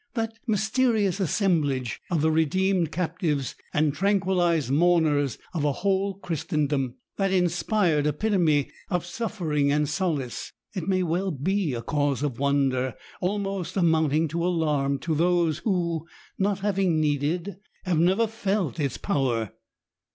—that 0.15 0.39
mysterious 0.47 1.19
assemblage 1.19 2.01
of 2.09 2.21
the 2.23 2.31
redeemed 2.31 2.91
Captives 2.91 3.53
and 3.71 3.93
tranquiUised 3.93 4.71
Mourners 4.71 5.37
of 5.53 5.63
a 5.63 5.73
whole 5.73 6.15
Christendom!— 6.15 6.95
^that 7.19 7.31
inspired 7.31 8.07
epitome 8.07 8.71
of 8.89 9.05
suffering 9.05 9.71
and 9.71 9.87
solace!)— 9.87 10.53
^it 10.75 10.87
may 10.87 11.01
weU 11.03 11.39
be 11.43 11.75
a 11.75 11.83
cause 11.83 12.23
of 12.23 12.39
wonder, 12.39 12.95
almost 13.21 13.77
amounting 13.77 14.27
to 14.29 14.43
alarm, 14.43 14.97
to 14.97 15.13
those 15.13 15.59
who, 15.59 16.07
not 16.39 16.61
having 16.61 16.99
needed, 16.99 17.57
have 17.83 17.99
never 17.99 18.25
felt 18.25 18.79
its 18.79 18.97
power. 18.97 19.51